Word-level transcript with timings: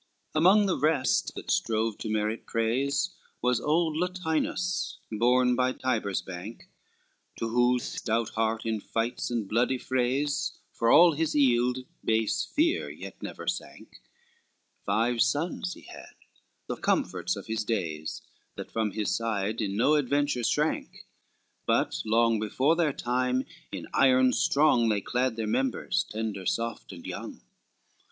XXVII 0.31 0.39
Among 0.39 0.65
the 0.65 0.79
rest 0.79 1.31
that 1.35 1.51
strove 1.51 1.95
to 1.99 2.09
merit 2.09 2.47
praise, 2.47 3.11
Was 3.39 3.61
old 3.61 3.95
Latinus, 3.95 4.97
born 5.11 5.55
by 5.55 5.73
Tiber's 5.73 6.23
bank, 6.23 6.67
To 7.37 7.49
whose 7.49 7.83
stout 7.83 8.29
heart 8.29 8.65
in 8.65 8.79
fights 8.79 9.29
and 9.29 9.47
bloody 9.47 9.77
frays, 9.77 10.53
For 10.73 10.89
all 10.89 11.11
his 11.11 11.35
eild, 11.35 11.85
base 12.03 12.43
fear 12.43 12.89
yet 12.89 13.21
never 13.21 13.47
sank; 13.47 14.01
Five 14.87 15.21
sons 15.21 15.75
he 15.75 15.81
had, 15.81 16.15
the 16.65 16.77
comforts 16.77 17.35
of 17.35 17.45
his 17.45 17.63
days, 17.63 18.23
That 18.55 18.71
from 18.71 18.93
his 18.93 19.15
side 19.15 19.61
in 19.61 19.77
no 19.77 19.93
adventure 19.93 20.43
shrank, 20.43 21.05
But 21.67 22.01
long 22.07 22.39
before 22.39 22.75
their 22.75 22.91
time, 22.91 23.45
in 23.71 23.87
iron 23.93 24.33
strong 24.33 24.89
They 24.89 25.01
clad 25.01 25.35
their 25.35 25.45
members, 25.45 26.03
tender, 26.09 26.47
soft 26.47 26.91
and 26.91 27.05
young. 27.05 27.43